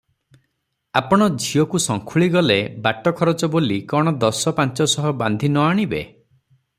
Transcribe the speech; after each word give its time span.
ଆପଣ 0.99 1.25
ଝିଅକୁ 1.43 1.81
ସଙ୍ଖୁଳି 1.83 2.29
ଗଲେ 2.37 2.57
ବାଟଖରଚ 2.87 3.49
ବୋଲି 3.57 3.79
କଣ 3.93 4.15
ଦସ 4.25 4.55
ପାଞ୍ଚଶହ 4.61 5.09
ବାନ୍ଧି 5.21 5.51
ନ 5.55 5.67
ଆଣିବେ?" 5.73 6.05